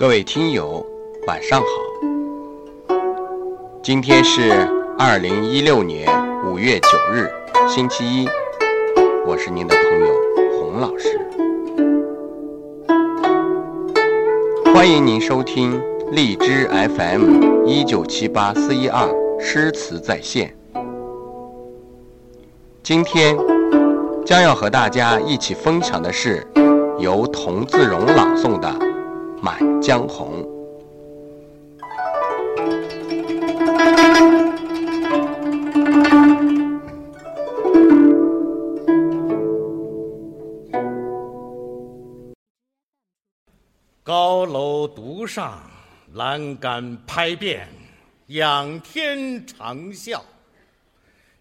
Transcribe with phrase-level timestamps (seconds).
[0.00, 0.82] 各位听友，
[1.26, 1.66] 晚上好。
[3.82, 4.50] 今天是
[4.98, 6.08] 二零一六年
[6.42, 7.30] 五月九日，
[7.68, 8.26] 星期一。
[9.26, 10.06] 我是您的朋友
[10.58, 11.20] 洪老师，
[14.72, 15.78] 欢迎您收听
[16.12, 19.06] 荔枝 FM 一九七八四一二
[19.38, 20.56] 诗词在线。
[22.82, 23.36] 今天
[24.24, 26.46] 将要和大家一起分享的是
[26.98, 28.66] 由童自荣朗诵的
[29.42, 30.42] 《满江红》。
[44.02, 45.62] 高楼独上，
[46.14, 47.66] 栏杆拍遍，
[48.26, 50.20] 仰天长啸。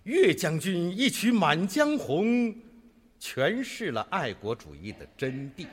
[0.03, 2.25] 岳将军一曲《满江红》，
[3.19, 5.67] 诠释了爱国主义的真谛。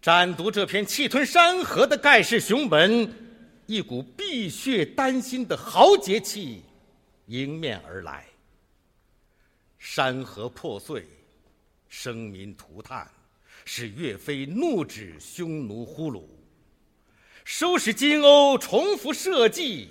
[0.00, 3.12] 展读这篇气吞山河的盖世雄文，
[3.66, 6.62] 一股碧血丹心的豪杰气
[7.26, 8.24] 迎面而来。
[9.78, 11.08] 山河破碎，
[11.88, 13.10] 生民涂炭，
[13.64, 16.22] 使岳飞怒指匈奴呼虏；
[17.44, 19.88] 收拾金瓯，重复社稷，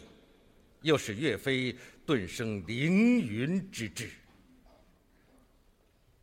[0.82, 1.76] 又使岳飞
[2.06, 4.10] 顿生凌云之志。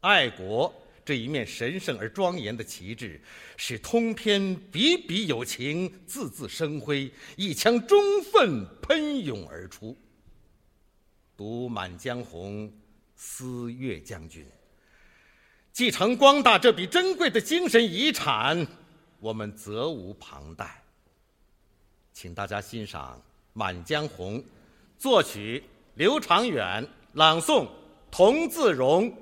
[0.00, 0.74] 爱国
[1.04, 3.20] 这一面神圣而庄严的旗帜，
[3.56, 9.96] 使通篇笔笔有情，字字生辉，一腔忠愤喷涌而出。
[11.36, 12.68] 读《满江红》，
[13.16, 14.46] 思岳将军，
[15.72, 18.64] 继承光大这笔珍贵的精神遗产，
[19.18, 20.84] 我们责无旁贷。
[22.12, 23.16] 请大家欣赏
[23.54, 24.38] 《满江红》，
[24.98, 25.64] 作曲
[25.94, 27.66] 刘长远，朗诵
[28.10, 29.12] 童自荣。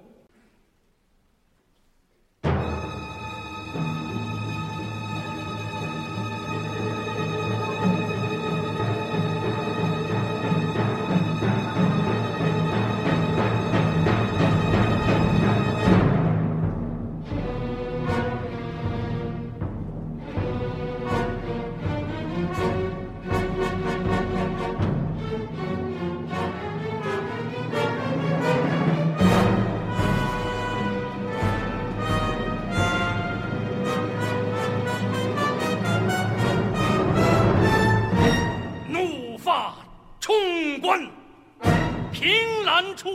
[42.21, 42.29] 凭
[42.67, 43.09] 栏处，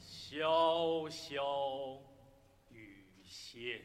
[0.00, 1.98] 潇潇
[2.70, 3.82] 雨歇。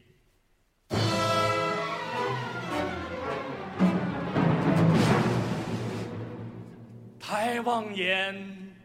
[7.20, 8.76] 抬望眼，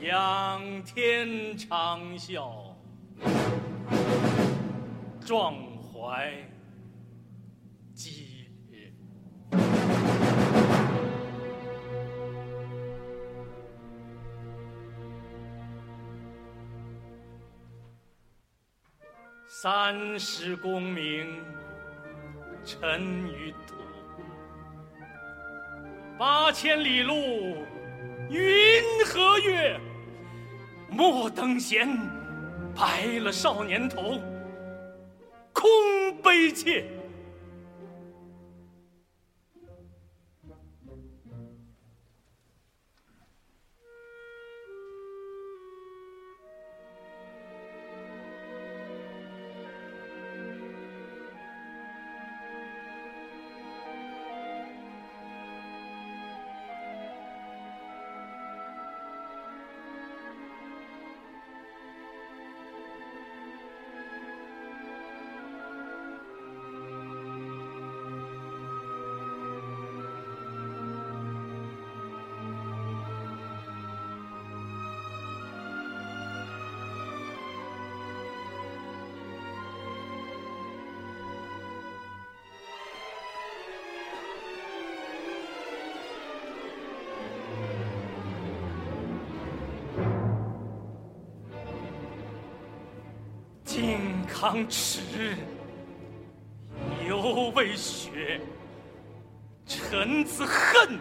[0.00, 2.74] 仰天长啸，
[5.24, 6.34] 壮怀
[19.62, 21.44] 三十功名
[22.64, 23.74] 尘与土，
[26.18, 27.12] 八千里路
[28.30, 29.78] 云和月。
[30.88, 31.86] 莫等闲，
[32.74, 34.18] 白了少年头，
[35.52, 35.70] 空
[36.22, 36.86] 悲切。
[94.40, 95.36] 汤池，
[97.06, 98.40] 犹未雪。
[99.66, 100.98] 臣子恨，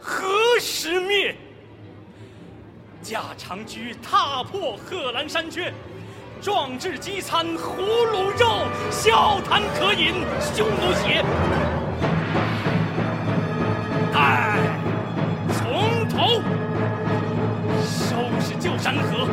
[0.00, 0.24] 何
[0.58, 1.36] 时灭？
[3.02, 5.70] 驾长车，踏破贺兰山缺。
[6.40, 11.22] 壮志饥餐胡虏肉，笑谈渴饮匈奴血。
[14.14, 14.56] 待
[15.52, 16.40] 从头
[17.82, 19.28] 收拾旧山河。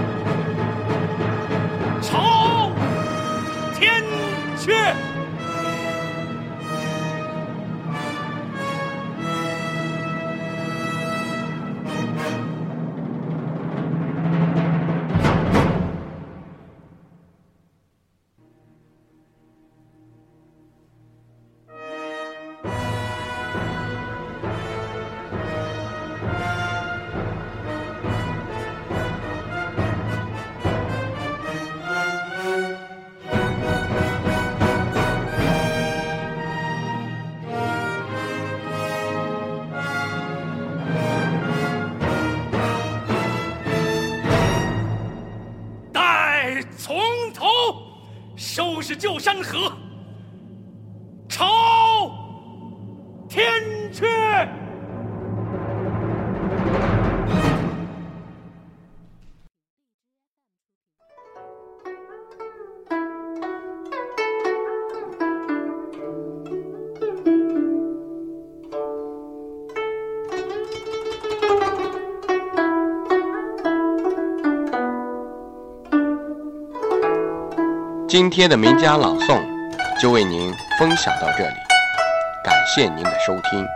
[3.80, 4.04] 天
[4.58, 5.27] 阙。
[46.77, 46.98] 从
[47.33, 47.48] 头
[48.36, 49.71] 收拾旧山河。
[78.07, 79.42] 今天的名家朗诵
[80.01, 80.50] 就为您
[80.80, 81.56] 分享到这里，
[82.42, 83.68] 感谢您的收听。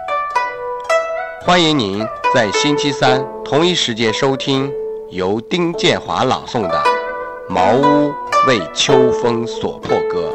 [1.42, 2.02] 欢迎您
[2.34, 4.72] 在星期三同一时间收听
[5.10, 6.82] 由丁建华朗诵的
[7.54, 8.14] 《茅屋
[8.48, 10.34] 为秋风所破歌》。